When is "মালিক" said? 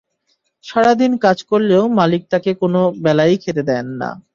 1.99-2.21